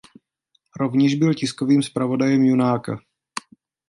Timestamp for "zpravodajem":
1.83-2.43